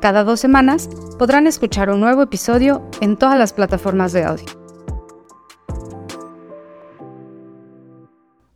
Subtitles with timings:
[0.00, 4.44] Cada dos semanas podrán escuchar un nuevo episodio en todas las plataformas de audio.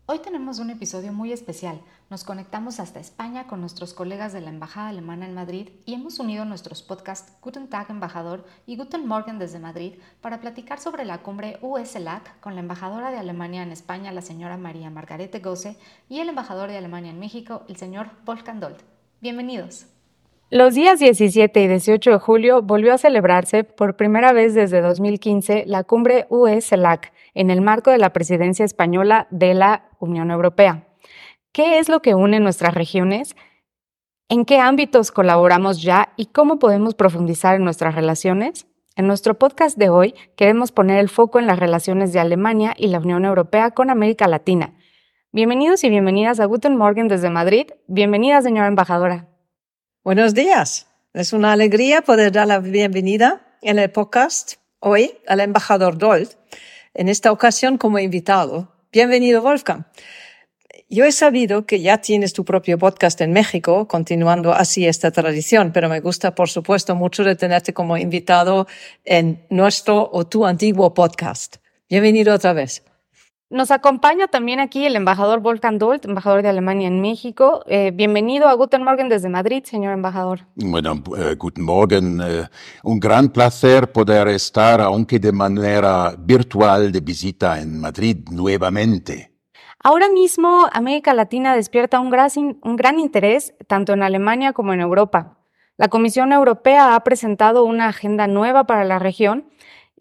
[0.05, 1.81] Hoy tenemos un episodio muy especial.
[2.11, 6.19] Nos conectamos hasta España con nuestros colegas de la Embajada Alemana en Madrid y hemos
[6.19, 11.23] unido nuestros podcasts Guten Tag Embajador y Guten Morgen desde Madrid para platicar sobre la
[11.23, 15.79] cumbre USLAC con la embajadora de Alemania en España, la señora María Margarete Gosse,
[16.11, 18.83] y el embajador de Alemania en México, el señor Wolfgang Dold.
[19.23, 19.87] Bienvenidos.
[20.53, 25.63] Los días 17 y 18 de julio volvió a celebrarse por primera vez desde 2015
[25.69, 30.89] la cumbre UE-CELAC en el marco de la presidencia española de la Unión Europea.
[31.53, 33.37] ¿Qué es lo que une nuestras regiones?
[34.29, 38.67] ¿En qué ámbitos colaboramos ya y cómo podemos profundizar en nuestras relaciones?
[38.97, 42.89] En nuestro podcast de hoy queremos poner el foco en las relaciones de Alemania y
[42.89, 44.75] la Unión Europea con América Latina.
[45.31, 47.69] Bienvenidos y bienvenidas a Guten Morgen desde Madrid.
[47.87, 49.30] Bienvenida, señora embajadora.
[50.03, 50.87] Buenos días.
[51.13, 56.31] Es una alegría poder dar la bienvenida en el podcast hoy al embajador Dold,
[56.95, 58.73] en esta ocasión como invitado.
[58.93, 59.85] Bienvenido, Wolfgang.
[60.89, 65.71] Yo he sabido que ya tienes tu propio podcast en México, continuando así esta tradición,
[65.71, 68.67] pero me gusta, por supuesto, mucho de tenerte como invitado
[69.05, 71.57] en nuestro o tu antiguo podcast.
[71.91, 72.83] Bienvenido otra vez.
[73.53, 77.65] Nos acompaña también aquí el embajador Wolfgang Dolt, embajador de Alemania en México.
[77.67, 80.47] Eh, bienvenido a Guten Morgen desde Madrid, señor embajador.
[80.55, 82.21] Bueno, eh, Guten Morgen.
[82.23, 82.47] Eh,
[82.85, 89.33] un gran placer poder estar, aunque de manera virtual, de visita en Madrid nuevamente.
[89.83, 92.31] Ahora mismo América Latina despierta un gran,
[92.63, 95.39] un gran interés tanto en Alemania como en Europa.
[95.77, 99.51] La Comisión Europea ha presentado una agenda nueva para la región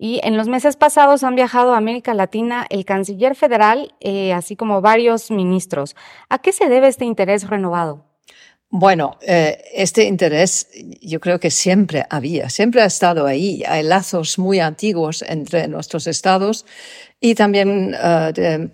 [0.01, 4.55] y en los meses pasados han viajado a América Latina el canciller federal, eh, así
[4.55, 5.95] como varios ministros.
[6.29, 8.05] ¿A qué se debe este interés renovado?
[8.69, 10.69] Bueno, eh, este interés
[11.01, 13.61] yo creo que siempre había, siempre ha estado ahí.
[13.67, 16.65] Hay lazos muy antiguos entre nuestros estados
[17.19, 18.69] y también eh,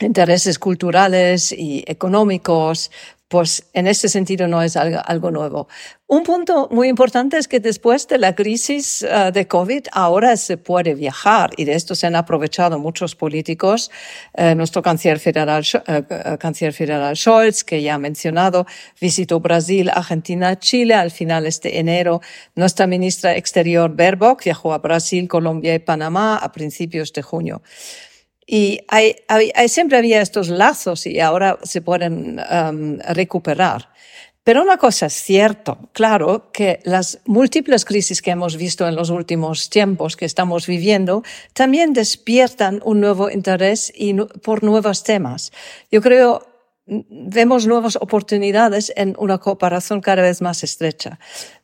[0.00, 2.90] intereses culturales y económicos,
[3.30, 5.68] pues en ese sentido no es algo, nuevo.
[6.08, 10.56] Un punto muy importante es que después de la crisis uh, de COVID ahora se
[10.56, 13.92] puede viajar y de esto se han aprovechado muchos políticos.
[14.36, 18.66] Uh, nuestro canciller federal, uh, canciller federal Scholz, que ya ha mencionado,
[19.00, 22.20] visitó Brasil, Argentina, Chile al finales de enero.
[22.56, 27.62] Nuestra ministra exterior Baerbock viajó a Brasil, Colombia y Panamá a principios de junio.
[28.52, 33.90] Y hay, hay, siempre había estos lazos y ahora se pueden um, recuperar.
[34.42, 39.10] Pero una cosa es cierto, claro, que las múltiples crisis que hemos visto en los
[39.10, 41.22] últimos tiempos que estamos viviendo
[41.52, 45.52] también despiertan un nuevo interés y, por nuevos temas.
[45.92, 46.44] Yo creo
[46.86, 51.20] vemos nuevas oportunidades en una cooperación cada vez más estrecha.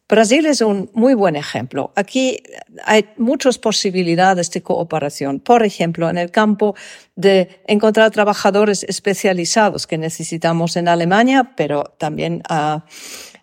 [0.09, 1.93] Brasil es un muy buen ejemplo.
[1.97, 2.43] Aquí
[2.85, 5.41] hay muchas posibilidades de cooperación.
[5.41, 6.77] Por ejemplo, en el campo
[7.17, 12.81] de encontrar trabajadores especializados que necesitamos en Alemania, pero también uh,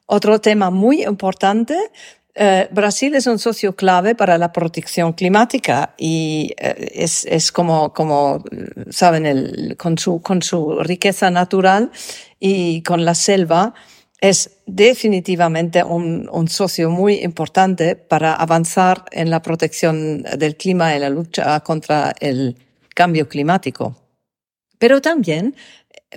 [0.06, 1.78] otro tema muy importante
[2.36, 7.94] Uh, Brasil es un socio clave para la protección climática y uh, es, es, como,
[7.94, 8.44] como
[8.90, 11.92] saben, el, con, su, con su riqueza natural
[12.40, 13.76] y con la selva,
[14.24, 21.10] es definitivamente un, socio muy importante para avanzar en la protección del clima y la
[21.10, 22.56] lucha contra el
[22.96, 23.98] cambio climático.
[24.80, 25.58] Pero también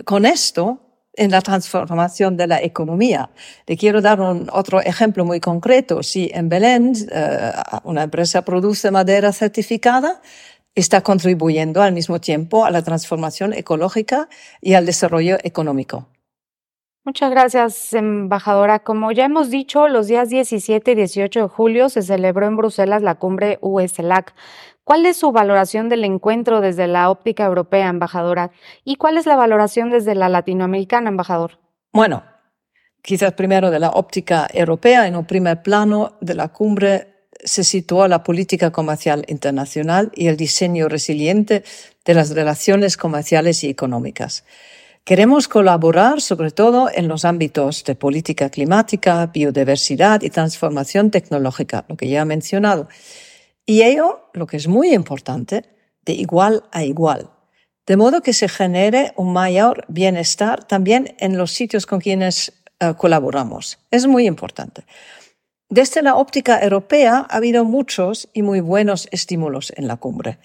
[0.04, 0.78] con esto
[1.14, 3.30] en la transformación de la economía.
[3.66, 6.04] Le quiero dar un, otro ejemplo muy concreto.
[6.04, 7.52] Si en Belén eh,
[7.82, 10.22] una empresa produce madera certificada,
[10.76, 14.28] está contribuyendo al mismo tiempo a la transformación ecológica
[14.60, 16.06] y al desarrollo económico.
[17.06, 18.80] Muchas gracias, embajadora.
[18.80, 23.00] Como ya hemos dicho, los días 17 y 18 de julio se celebró en Bruselas
[23.00, 24.34] la cumbre USLAC.
[24.82, 28.50] ¿Cuál es su valoración del encuentro desde la óptica europea, embajadora?
[28.82, 31.60] ¿Y cuál es la valoración desde la latinoamericana, embajador?
[31.92, 32.24] Bueno,
[33.02, 38.08] quizás primero de la óptica europea, en un primer plano de la cumbre se situó
[38.08, 41.62] la política comercial internacional y el diseño resiliente
[42.04, 44.42] de las relaciones comerciales y económicas.
[45.06, 51.96] Queremos colaborar sobre todo en los ámbitos de política climática, biodiversidad y transformación tecnológica, lo
[51.96, 52.88] que ya he mencionado.
[53.64, 55.62] Y ello, lo que es muy importante,
[56.04, 57.30] de igual a igual.
[57.86, 62.94] De modo que se genere un mayor bienestar también en los sitios con quienes eh,
[62.98, 63.78] colaboramos.
[63.92, 64.86] Es muy importante.
[65.68, 70.40] Desde la óptica europea ha habido muchos y muy buenos estímulos en la cumbre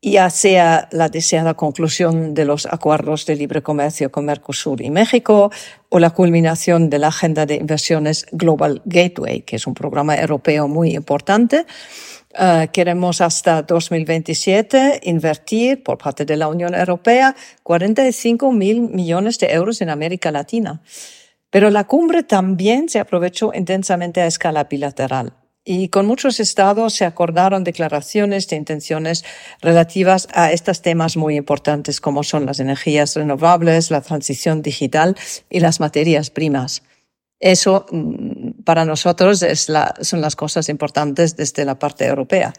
[0.00, 5.50] ya sea la deseada conclusión de los acuerdos de libre comercio con Mercosur y México
[5.88, 10.68] o la culminación de la agenda de inversiones Global Gateway, que es un programa europeo
[10.68, 11.66] muy importante.
[12.38, 19.52] Uh, queremos hasta 2027 invertir por parte de la Unión Europea 45 mil millones de
[19.52, 20.80] euros en América Latina.
[21.50, 25.37] Pero la cumbre también se aprovechó intensamente a escala bilateral
[25.70, 29.22] y con muchos estados se acordaron declaraciones de intenciones
[29.60, 35.14] relativas a estos temas muy importantes como son las energías renovables, la transición digital
[35.50, 36.82] y las materias primas.
[37.38, 42.54] Eso mm, para nosotros es la, son las cosas importantes desde la parte europea.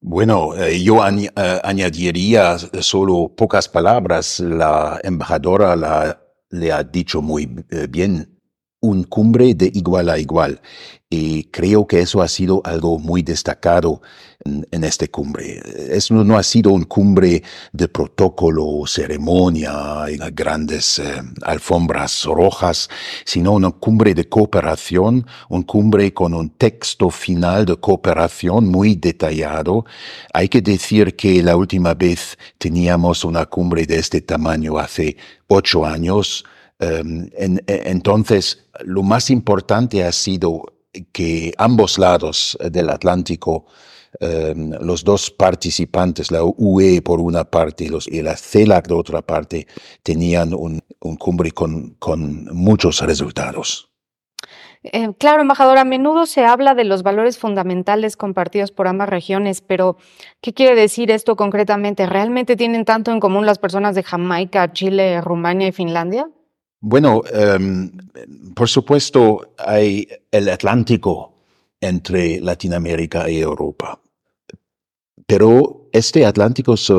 [0.00, 1.30] Bueno, eh, yo eh,
[1.64, 4.38] añadiría solo pocas palabras.
[4.38, 8.36] La embajadora la, le ha dicho muy eh, bien
[8.80, 10.60] un cumbre de igual a igual.
[11.08, 14.02] Y creo que eso ha sido algo muy destacado
[14.44, 15.62] en, este cumbre.
[15.90, 22.88] Eso no ha sido un cumbre de protocolo, ceremonia, y grandes eh, alfombras rojas,
[23.24, 29.84] sino una cumbre de cooperación, un cumbre con un texto final de cooperación muy detallado.
[30.34, 35.16] Hay que decir que la última vez teníamos una cumbre de este tamaño hace
[35.46, 36.44] ocho años,
[36.78, 40.75] en, e, entonces, lo más importante ha sido
[41.12, 43.66] que ambos lados del Atlántico,
[44.20, 48.94] em, los dos participantes, la UE por una parte y, los, y la CELAC de
[48.94, 49.66] otra parte,
[50.02, 50.80] tenían un,
[51.18, 53.90] cumbre con, con muchos resultados.
[54.92, 59.60] Eh, claro, embajador, a menudo se habla de los valores fundamentales compartidos por ambas regiones,
[59.60, 59.96] pero
[60.40, 62.06] ¿qué quiere decir esto concretamente?
[62.06, 66.28] ¿Realmente tienen tanto en común las personas de Jamaica, Chile, Rumania y Finlandia?
[66.88, 67.90] Bueno, em,
[68.54, 71.34] por supuesto hay el Atlántico
[71.80, 74.00] entre Latinoamérica y Europa,
[75.26, 76.94] pero este Atlántico se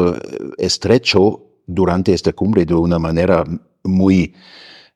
[0.57, 3.45] estrecho durante esta cumbre de una manera
[3.85, 4.35] muy,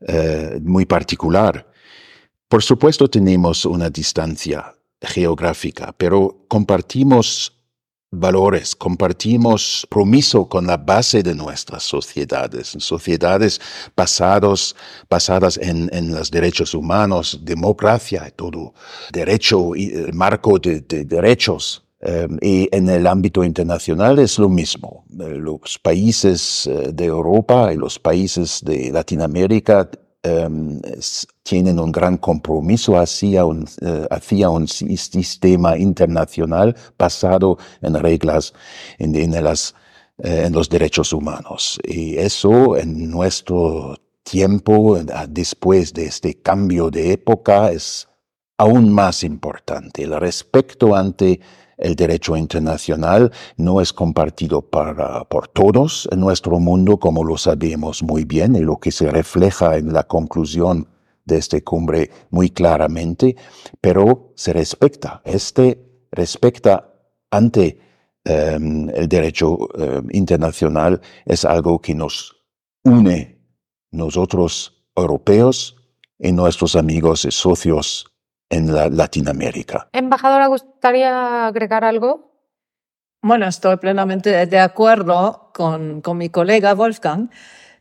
[0.01, 1.71] eh, muy particular.
[2.49, 7.60] Por supuesto tenemos una distancia geográfica, pero compartimos
[8.11, 13.61] valores, compartimos promiso con la base de nuestras sociedades, sociedades
[13.95, 14.75] basados,
[15.09, 18.73] basadas en, en los derechos humanos, democracia y todo,
[19.11, 21.83] derecho, y el marco de, derechos.
[22.03, 25.05] Eh, y en el ámbito internacional es lo mismo.
[25.19, 29.87] Eh, los países eh, de Europa y los países de Latinoamérica
[30.23, 30.79] Em,
[31.43, 38.53] tienen un gran compromiso hacia un, eh, hacia un sistema internacional basado en reglas,
[38.99, 39.75] en, las,
[40.19, 41.79] eh, en los derechos humanos.
[41.83, 48.07] Y eso en nuestro tiempo, después de este cambio de época, es
[48.57, 50.03] aún más importante.
[50.03, 51.39] El respeto ante
[51.77, 58.03] el derecho internacional no es compartido para, por todos en nuestro mundo, como lo sabemos
[58.03, 60.88] muy bien, y lo que se refleja en la conclusión
[61.25, 63.35] de esta cumbre muy claramente,
[63.79, 65.21] pero se respecta.
[65.25, 65.79] Este
[66.11, 66.93] respecta
[67.29, 67.79] ante
[68.23, 72.35] em, el derecho em, internacional es algo que nos
[72.83, 73.39] une
[73.91, 75.75] nosotros europeos
[76.17, 78.11] y nuestros amigos y socios
[78.49, 79.89] en la Latinoamérica.
[79.93, 82.31] Embajadora, ¿gustaría agregar algo?
[83.23, 87.29] Bueno, estoy plenamente de acuerdo con, con mi colega Wolfgang.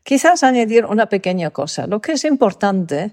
[0.02, 1.86] Quizás añadir una pequeña cosa.
[1.86, 3.12] Lo que es importante,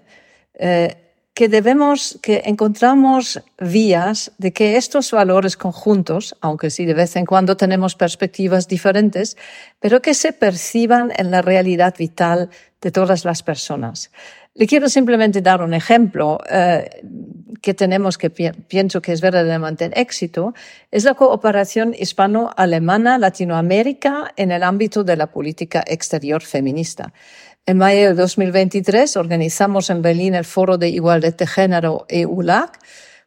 [0.53, 7.15] eh, que debemos, que encontramos vías de que estos valores conjuntos, aunque sí de vez
[7.15, 9.37] en cuando tenemos perspectivas diferentes,
[9.79, 12.49] pero que se perciban en la realidad vital
[12.81, 14.09] de todas las personas.
[14.57, 16.89] Le quiero simplemente dar un ejemplo eh,
[17.61, 20.55] que tenemos que pienso que es verdaderamente éxito,
[20.89, 27.13] es la cooperación hispano-alemana Latinoamérica en el ámbito de la política exterior feminista.
[27.67, 32.79] En mayo de 2023 organizamos en Berlín el Foro de Igualdad de Género EULAC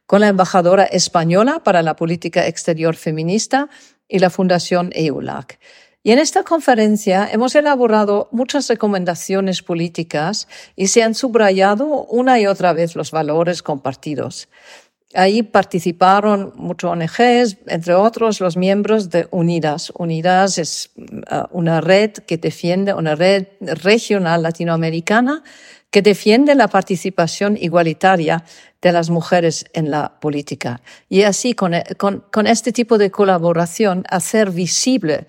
[0.06, 3.68] con la embajadora española para la política exterior feminista
[4.08, 5.60] y la Fundación EULAC.
[6.02, 12.46] Y en esta conferencia hemos elaborado muchas recomendaciones políticas y se han subrayado una y
[12.46, 14.48] otra vez los valores compartidos.
[15.12, 19.92] Ahí participaron muchos ONGs, entre otros los miembros de Unidas.
[19.96, 25.42] Unidas es uh, una red que defiende, una red regional latinoamericana
[25.90, 28.44] que defiende la participación igualitaria
[28.80, 30.80] de las mujeres en la política.
[31.08, 35.26] Y así, con, con, con este tipo de colaboración, hacer visible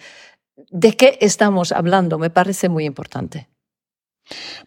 [0.72, 3.51] de qué estamos hablando me parece muy importante.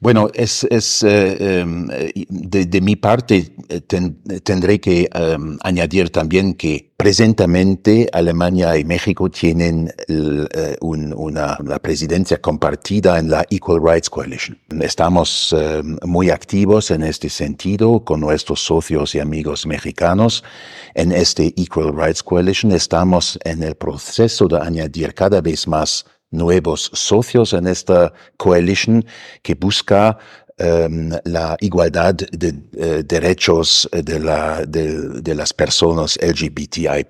[0.00, 1.88] Bueno, es, es eh, em,
[2.28, 9.92] de, mi parte eh, tendré que em, añadir también que presentemente Alemania y México tienen
[10.08, 14.58] eh, una, presidencia compartida en la Equal Rights Coalition.
[14.80, 20.44] Estamos em, muy activos en este sentido con nuestros socios y amigos mexicanos.
[20.94, 26.04] En este Equal Rights Coalition estamos en el proceso de añadir cada vez más
[26.34, 29.04] nuevos socios en esta coalition
[29.42, 30.18] que busca
[30.58, 37.06] um, la igualdad de uh, derechos de, la, de, de, las personas LGBTI+.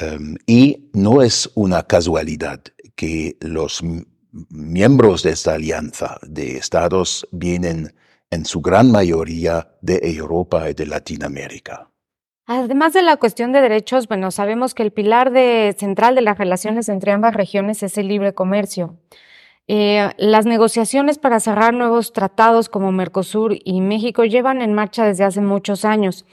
[0.00, 2.60] Um, y no es una casualidad
[2.96, 3.82] que los
[4.50, 7.94] miembros de esta alianza de estados vienen
[8.30, 11.91] en su gran mayoría de Europa y de Latinoamérica.
[12.46, 16.38] Además de la cuestión de derechos, bueno, sabemos que el pilar de, central de las
[16.38, 18.96] relaciones entre ambas regiones es el libre comercio.
[19.68, 25.24] Eh, las negociaciones para cerrar nuevos tratados como Mercosur y México llevan en marcha desde
[25.24, 26.26] hace muchos años.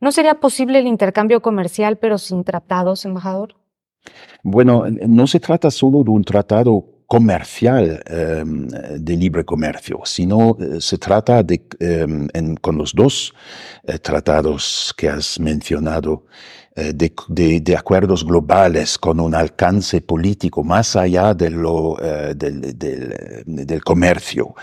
[0.00, 3.54] ¿No sería posible el intercambio comercial pero sin tratados, embajador?
[4.42, 8.66] Bueno, no se trata solo de un tratado comercial em,
[8.98, 13.32] de libre comercio, sino eh, se trata de, em, con los dos
[13.84, 16.24] eh, tratados que has mencionado,
[16.74, 21.96] eh, de, acuerdos globales con un alcance político más allá de lo,
[22.34, 22.78] del,
[23.44, 24.54] del, comercio.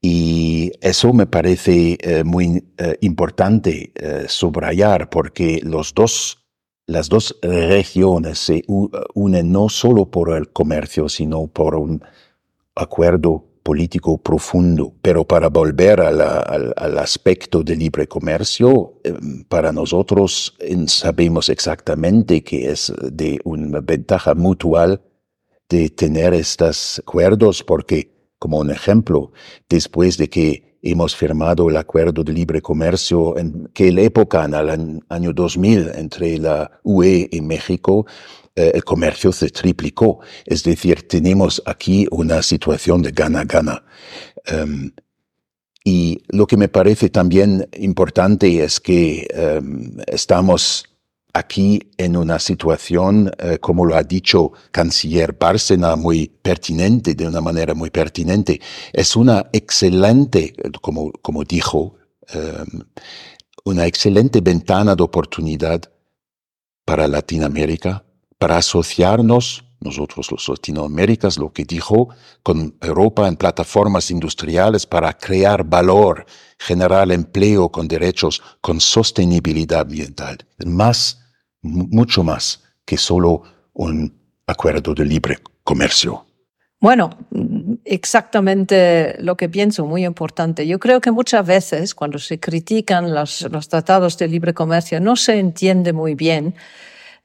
[0.00, 2.64] Y eso me parece muy
[3.00, 3.92] importante
[4.26, 6.45] subrayar porque los dos
[6.86, 8.64] las dos regiones se
[9.14, 12.02] unen no solo por el comercio, sino por un
[12.74, 14.94] acuerdo político profundo.
[15.02, 22.92] Pero para volver al, aspecto de libre comercio, em, para nosotros sabemos exactamente que es
[23.02, 25.02] de una ventaja mutual
[25.68, 29.32] de tener estos acuerdos porque, como un ejemplo,
[29.68, 35.02] después de que hemos firmado el acuerdo de libre comercio en aquella época, en el
[35.08, 38.06] año 2000, entre la UE y México,
[38.54, 40.20] eh, el comercio se triplicó.
[40.44, 43.84] Es decir, tenemos aquí una situación de gana-gana.
[44.46, 44.92] Em,
[45.84, 50.95] y lo que me parece también importante es que em, estamos
[51.36, 57.40] aquí en una situación, eh, como lo ha dicho canciller Bárcena, muy pertinente, de una
[57.40, 58.60] manera muy pertinente.
[58.92, 61.96] Es una excelente, como, como dijo,
[62.28, 62.80] em,
[63.64, 65.82] una excelente ventana de oportunidad
[66.84, 68.04] para Latinoamérica,
[68.38, 72.08] para asociarnos, nosotros los latinoaméricas, lo que dijo,
[72.42, 76.24] con Europa en plataformas industriales para crear valor,
[76.58, 80.38] generar empleo con derechos, con sostenibilidad ambiental.
[80.64, 81.25] Más
[81.66, 83.42] mucho más que solo
[83.74, 84.12] un
[84.46, 86.26] acuerdo de libre comercio.
[86.78, 87.10] Bueno,
[87.84, 90.66] exactamente lo que pienso, muy importante.
[90.66, 95.38] Yo creo que muchas veces cuando se critican los, tratados de libre comercio no se
[95.38, 96.54] entiende muy bien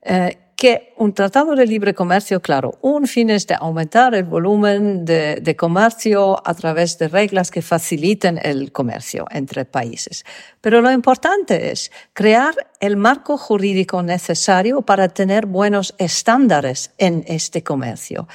[0.04, 5.06] eh, que un tratado de libre comercio, claro, un fin es de aumentar el volumen
[5.06, 10.24] de, comercio a través de reglas que faciliten el comercio entre países.
[10.62, 17.64] Pero lo importante es crear el marco jurídico necesario para tener buenos estándares en este
[17.64, 18.28] comercio.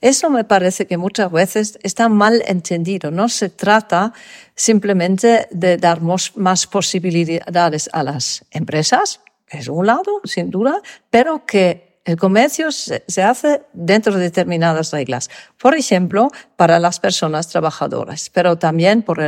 [0.00, 3.10] Eso me parece que muchas veces está mal entendido.
[3.10, 4.14] No se trata
[4.54, 9.20] simplemente de dar más posibilidades a las empresas,
[9.58, 10.80] es un lado, sin duda,
[11.10, 15.30] pero que el comercio se, hace dentro de determinadas reglas.
[15.58, 19.18] Por ejemplo, para las personas trabajadoras, pero también por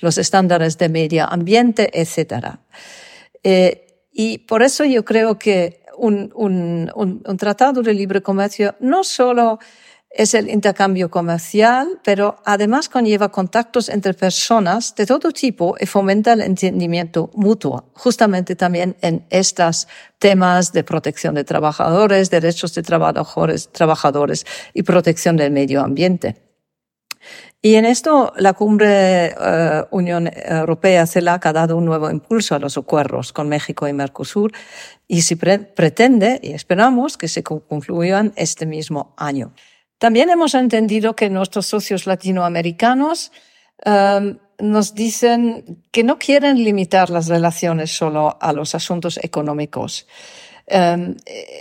[0.00, 2.56] los estándares de medio ambiente, etc.
[3.44, 9.04] Eh, y por eso yo creo que un, un, un tratado de libre comercio no
[9.04, 9.60] solo
[10.14, 16.34] es el intercambio comercial, pero además conlleva contactos entre personas de todo tipo y fomenta
[16.34, 19.88] el entendimiento mutuo, justamente también en estos
[20.20, 26.36] temas de protección de trabajadores, derechos de trabajadores, y protección del medio ambiente.
[27.60, 32.58] Y en esto la cumbre uh, Unión Europea CELAC ha dado un nuevo impulso a
[32.58, 34.52] los acuerdos con México y Mercosur
[35.08, 39.54] y se pretende y esperamos que se concluyan este mismo año.
[39.98, 43.32] También hemos entendido que nuestros socios latinoamericanos
[43.84, 50.06] um, nos dicen que no quieren limitar las relaciones solo a los asuntos económicos.
[50.66, 51.16] Em,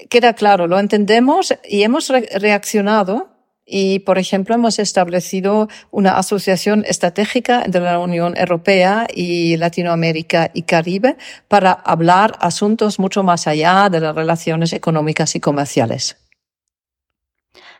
[0.09, 3.29] queda claro, lo entendemos y hemos reaccionado
[3.65, 10.63] y, por ejemplo, hemos establecido una asociación estratégica entre la Unión Europea y Latinoamérica y
[10.63, 16.22] Caribe para hablar asuntos mucho más allá de las relaciones económicas y comerciales.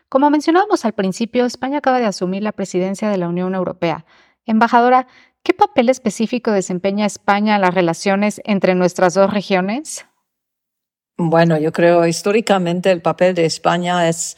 [0.08, 4.04] Como mencionábamos al principio, España acaba de asumir la presidencia de la Unión Europea.
[4.46, 5.06] Embajadora,
[5.42, 10.06] ¿qué papel específico desempeña España en las relaciones entre nuestras dos regiones?
[11.16, 14.36] Bueno, yo creo históricamente el papel de España es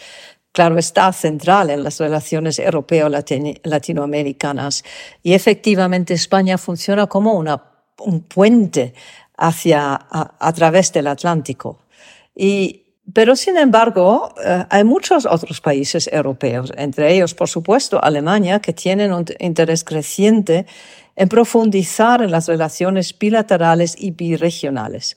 [0.57, 4.85] claro está, central en las relaciones europeo-latinoamericanas.
[5.23, 7.63] Y efectivamente España funciona como una,
[7.99, 8.95] un puente
[9.37, 11.81] hacia, a, través del Atlántico.
[12.35, 18.61] Y, pero sin embargo, eh, hay muchos otros países europeos, entre ellos, por supuesto, Alemania,
[18.61, 20.67] que tienen un interés creciente
[21.15, 25.17] en profundizar en las relaciones bilaterales y biregionales.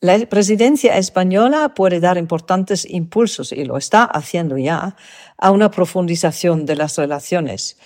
[0.00, 4.96] La presidencia española puede dar importantes impulsos, y lo está haciendo ya,
[5.36, 7.76] a una profundización de las relaciones.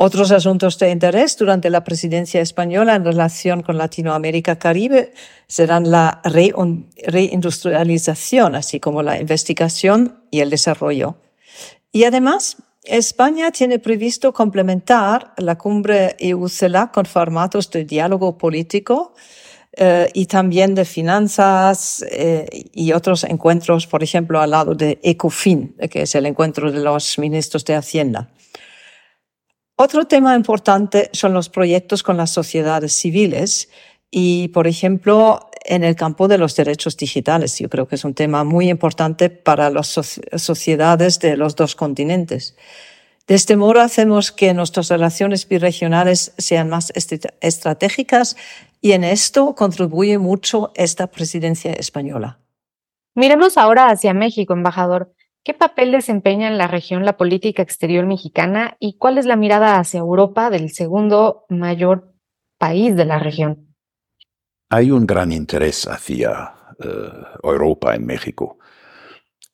[0.00, 5.12] Otros asuntos de interés durante la presidencia española en relación con Latinoamérica Caribe
[5.48, 11.16] serán la reindustrialización, así como la investigación y el desarrollo.
[11.90, 19.14] Y además, España tiene previsto complementar la cumbre EU-CELAC con formatos de diálogo político
[19.72, 25.74] eh, y también de finanzas eh, y otros encuentros, por ejemplo, al lado de ECOFIN,
[25.90, 28.30] que es el encuentro de los ministros de Hacienda.
[29.80, 33.68] Otro tema importante son los proyectos con las sociedades civiles
[34.10, 37.56] y, por ejemplo, en el campo de los derechos digitales.
[37.60, 42.56] Yo creo que es un tema muy importante para las sociedades de los dos continentes.
[43.28, 46.92] De este modo hacemos que nuestras relaciones biregionales sean más
[47.40, 48.36] estratégicas
[48.80, 52.40] y en esto contribuye mucho esta presidencia española.
[53.14, 55.14] Miremos ahora hacia México, embajador.
[55.44, 59.78] ¿Qué papel desempeña en la región la política exterior mexicana y cuál es la mirada
[59.78, 62.14] hacia Europa del segundo mayor
[62.58, 63.74] país de la región?
[64.70, 66.86] Hay un gran interés hacia eh,
[67.42, 68.58] Europa en México.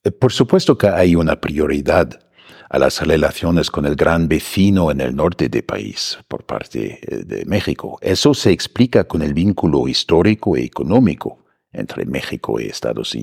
[0.03, 2.21] Eh, por supuesto que hay una prioridad
[2.69, 7.25] a las relaciones con el gran vecino en el norte del país por parte eh,
[7.25, 7.99] de México.
[8.01, 13.17] Eso se explica con el vínculo histórico y económico entre México y Estados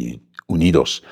[0.47, 1.03] Unidos.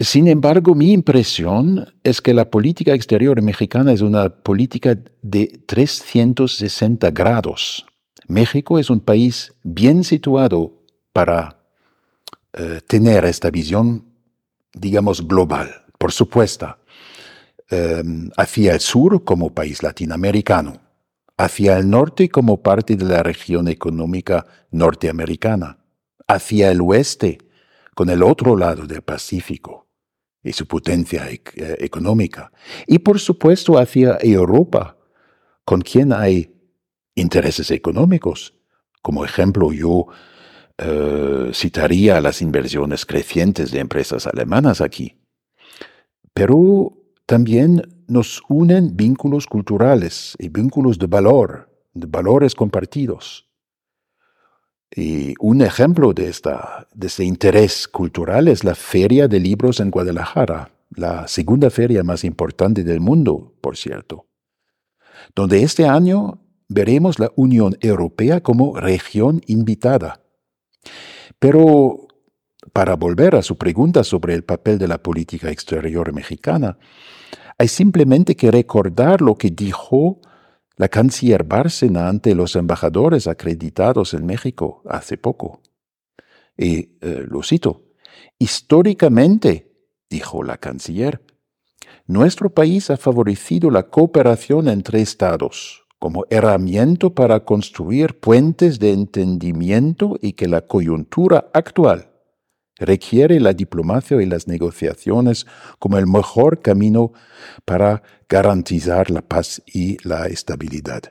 [0.00, 7.10] Sin embargo, mi impresión es que la política exterior mexicana es una política de 360
[7.10, 7.86] grados.
[8.26, 10.72] México es un país bien situado
[11.12, 11.58] para
[12.52, 14.04] eh, tener esta visión,
[14.72, 15.84] digamos, global.
[15.98, 16.76] Por supuesto,
[17.70, 20.82] Em, hacia el sur como país latinoamericano,
[21.38, 25.78] hacia el norte como parte de la región económica norteamericana,
[26.28, 27.38] hacia el oeste
[27.94, 29.86] con el otro lado del Pacífico
[30.42, 31.42] y su potencia eh,
[31.80, 32.52] económica,
[32.86, 34.98] y por supuesto hacia Europa,
[35.64, 36.54] con quien hay
[37.14, 38.54] intereses económicos.
[39.00, 40.06] Como ejemplo, yo
[40.76, 45.20] eh, citaría las inversiones crecientes de empresas alemanas aquí.
[46.34, 46.92] Pero
[47.26, 53.48] también nos unen vínculos culturales y vínculos de valor, de valores compartidos.
[54.96, 59.90] Y un ejemplo de, esta, de este interés cultural es la Feria de Libros en
[59.90, 64.26] Guadalajara, la segunda feria más importante del mundo, por cierto,
[65.34, 70.20] donde este año veremos la Unión Europea como región invitada.
[71.40, 72.06] Pero
[72.72, 76.78] para volver a su pregunta sobre el papel de la política exterior mexicana,
[77.58, 80.20] hay simplemente que recordar lo que dijo
[80.76, 85.60] la canciller Bárcena ante los embajadores acreditados en México hace poco.
[86.56, 87.84] Y eh, lo cito,
[88.38, 89.72] históricamente,
[90.10, 91.24] dijo la canciller,
[92.06, 100.18] nuestro país ha favorecido la cooperación entre estados como herramienta para construir puentes de entendimiento
[100.20, 102.13] y que la coyuntura actual
[102.76, 105.46] requiere la diplomacia y las negociaciones
[105.78, 107.12] como el mejor camino
[107.64, 111.02] para garantizar la paz y la estabilidad.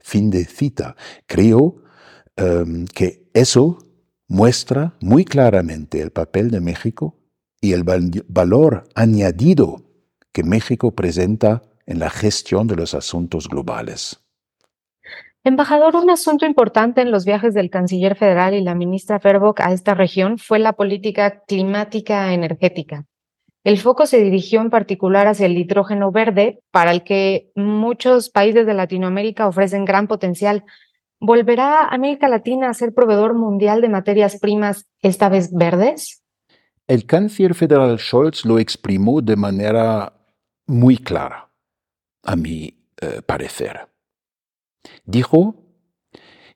[0.00, 0.96] Fin de cita.
[1.26, 1.82] Creo
[2.36, 3.78] em, que eso
[4.28, 7.16] muestra muy claramente el papel de México
[7.60, 7.82] y el
[8.28, 9.82] valor añadido
[10.32, 14.20] que México presenta en la gestión de los asuntos globales.
[15.44, 19.72] Embajador, un asunto importante en los viajes del canciller federal y la ministra Baerbock a
[19.72, 23.06] esta región fue la política climática energética.
[23.64, 28.66] el foco se dirigió en particular hacia el hidrógeno verde, para el que muchos países
[28.66, 30.64] de Latinoamérica ofrecen gran potencial.
[31.20, 36.22] ¿Volverá América Latina a ser proveedor mundial de materias primas, esta vez verdes?
[36.86, 40.14] El canciller federal Scholz lo exprimó de manera
[40.66, 41.50] muy clara,
[42.22, 43.88] a mi eh, parecer.
[45.04, 45.54] Dijo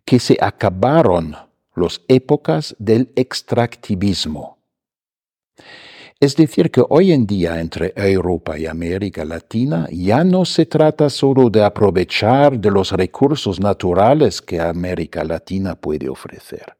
[0.04, 1.36] que se acabaron
[1.74, 4.58] las épocas del extractivismo
[6.22, 11.10] es decir, que hoy en día entre Europa y América Latina ya no se trata
[11.10, 16.76] solo de aprovechar de los recursos naturales que América Latina puede ofrecer.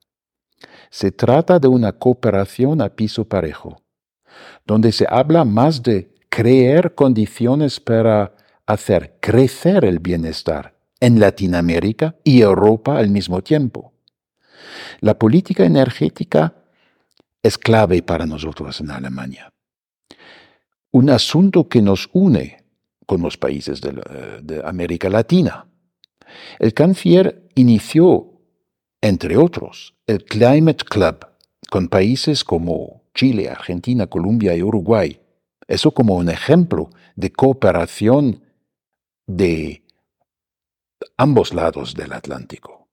[0.90, 3.82] Se trata de una cooperación a piso parejo,
[4.64, 10.71] donde se habla más de crear condiciones para hacer crecer el bienestar
[11.02, 13.92] en Latinoamérica y Europa al mismo tiempo.
[15.00, 16.54] La política energética
[17.42, 19.52] es clave para nosotros en Alemania.
[20.92, 22.64] Un asunto que nos une
[23.04, 25.66] con los países de, América Latina.
[26.60, 28.40] El canciller inició,
[29.00, 31.26] entre otros, el Climate Club
[31.68, 35.20] con países como Chile, Argentina, Colombia y Uruguay.
[35.66, 38.44] Eso como un ejemplo de cooperación
[39.26, 39.82] de
[41.16, 42.88] ambos lados del Atlántico.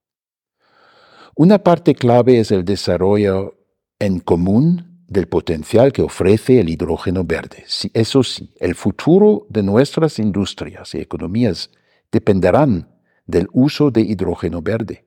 [1.35, 3.55] Una parte clave es el desarrollo
[3.99, 7.65] en común del potencial que ofrece el hidrógeno verde.
[7.93, 11.71] Eso sí, el futuro de nuestras industrias y economías
[12.11, 12.89] dependerán
[13.25, 15.05] del uso de hidrógeno verde.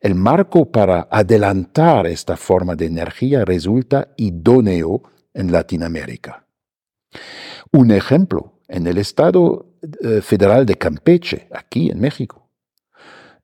[0.00, 5.02] El marco para adelantar esta forma de energía resulta idóneo
[5.34, 6.46] en Latinoamérica.
[7.72, 9.75] Un ejemplo, en el Estado
[10.22, 12.48] Federal de Campeche, aquí en México,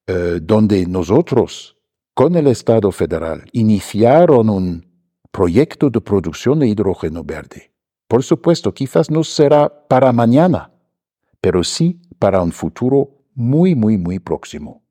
[0.06, 1.76] eh, donde nosotros
[2.14, 4.86] con el Estado federal iniciaron un
[5.30, 7.72] proyecto de producción de hidrógeno verde.
[8.08, 10.70] Por supuesto, quizás no será para mañana,
[11.40, 14.81] pero sí para un futuro muy, muy, muy próximo.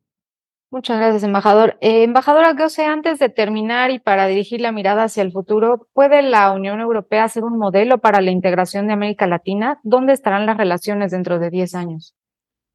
[0.73, 1.77] Muchas gracias, embajador.
[1.81, 6.21] Eh, embajador Agose, antes de terminar y para dirigir la mirada hacia el futuro, ¿puede
[6.21, 9.81] la Unión Europea ser un modelo para la integración de América Latina?
[9.83, 12.15] ¿Dónde estarán las relaciones dentro de 10 años?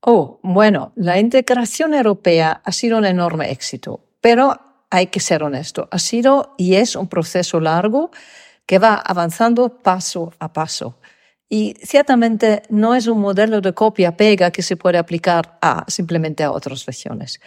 [0.02, 4.00] Oh, bueno, la integración europea ha sido un enorme éxito.
[4.20, 8.10] Pero hay que ser honesto, ha sido y es un proceso largo
[8.66, 10.98] que va avanzando paso a paso.
[11.48, 16.50] Y ciertamente no es un modelo de copia-pega que se puede aplicar a, simplemente a
[16.50, 17.40] otras regiones.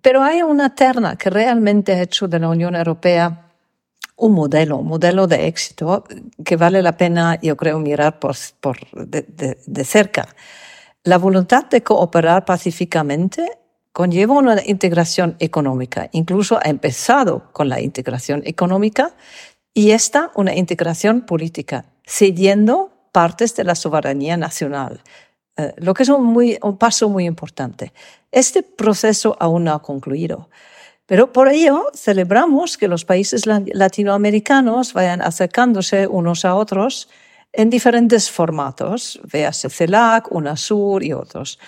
[0.00, 3.46] Pero hay una terna que realmente ha hecho de la Unión Europea
[4.16, 6.04] un modelo, un modelo de éxito
[6.44, 10.28] que vale la pena, yo creo, mirar por, por de, de cerca.
[11.04, 13.60] La voluntad de cooperar pacíficamente
[13.92, 16.08] conlleva una integración económica.
[16.12, 19.14] Incluso ha empezado con la integración económica
[19.74, 25.02] y esta una integración política, cediendo partes de la soberanía nacional,
[25.56, 27.92] eh, lo que es un, muy, un paso muy importante.
[28.30, 30.48] Este proceso aún no ha concluido.
[31.06, 37.08] Pero por ello celebramos que los países latinoamericanos vayan acercándose unos a otros
[37.52, 41.58] en diferentes formatos, véase CELAC, UNASUR y otros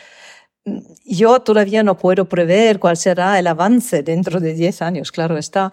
[1.05, 5.73] yo todavía no puedo prever cuál será el avance dentro de 10 años, claro está.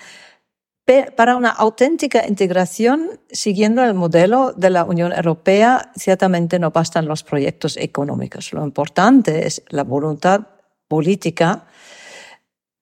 [1.16, 7.24] Para una auténtica integración, siguiendo el modelo de la Unión Europea, ciertamente no bastan los
[7.24, 8.52] proyectos económicos.
[8.54, 10.48] Lo importante es la voluntad
[10.88, 11.68] política,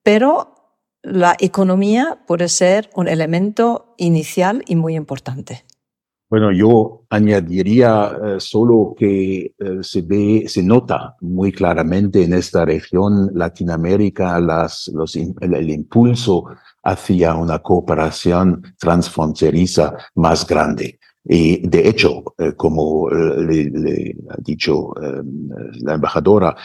[0.04, 0.56] pero
[1.04, 5.66] la economía puede ser un elemento inicial y muy importante.
[6.30, 12.66] Bueno, yo añadiría eh, solo que eh, se ve, se nota muy claramente en esta
[12.66, 16.46] región Latinoamérica las, los, el, impulso
[16.88, 21.00] hacia una cooperación transfronteriza más grande.
[21.24, 24.94] Y de hecho, eh, como le, ha dicho
[25.82, 26.56] la embajadora,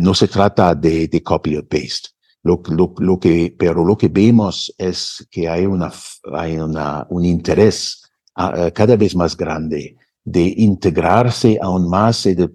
[0.00, 2.10] no se trata de, de copy or paste.
[2.44, 5.92] Lo, lo, lo, que, pero lo que vemos es que hay una,
[6.32, 8.02] hay una, un interés
[8.34, 12.48] cada vez más grande de integrarse aún más y de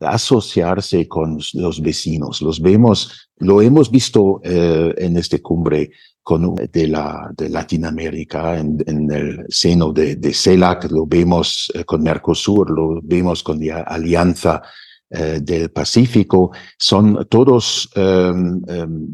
[0.00, 2.42] asociarse con los vecinos.
[2.42, 5.90] Los vemos, lo hemos visto eh, en esta cumbre
[6.24, 11.84] con, de, la, de Latinoamérica, en, en el seno de, de, CELAC, lo vemos eh,
[11.84, 14.62] con Mercosur, lo vemos con la Alianza
[15.10, 16.50] eh, del Pacífico.
[16.78, 19.06] Son todos em, em,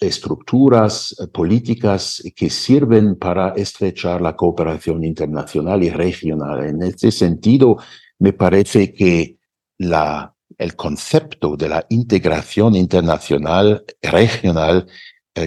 [0.00, 6.66] estructuras eh, políticas que sirven para estrechar la cooperación internacional y regional.
[6.66, 7.78] En este sentido,
[8.18, 9.38] me parece que
[9.78, 14.86] la, el concepto de la integración internacional regional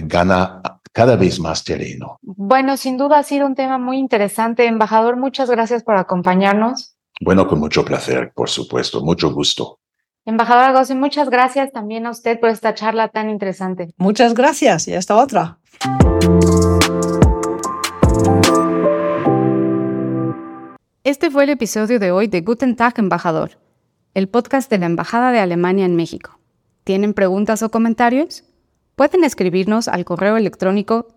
[0.00, 2.18] gana cada vez más terreno.
[2.22, 4.66] Bueno, sin duda ha sido un tema muy interesante.
[4.66, 6.96] Embajador, muchas gracias por acompañarnos.
[7.20, 9.78] Bueno, con mucho placer, por supuesto, mucho gusto.
[10.24, 13.92] Embajador Agosi, muchas gracias también a usted por esta charla tan interesante.
[13.96, 15.58] Muchas gracias y hasta otra.
[21.04, 23.58] Este fue el episodio de hoy de Guten Tag, Embajador,
[24.14, 26.38] el podcast de la Embajada de Alemania en México.
[26.84, 28.44] ¿Tienen preguntas o comentarios?
[28.96, 31.08] Pueden escribirnos al correo electrónico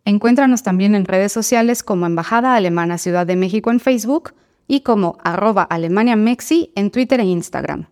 [0.06, 4.34] Encuéntranos también en redes sociales como Embajada Alemana Ciudad de México en Facebook
[4.68, 7.90] y como arroba Alemania Mexi en Twitter e Instagram.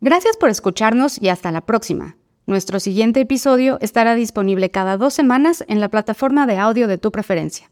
[0.00, 2.16] Gracias por escucharnos y hasta la próxima.
[2.46, 7.10] Nuestro siguiente episodio estará disponible cada dos semanas en la plataforma de audio de tu
[7.10, 7.70] preferencia.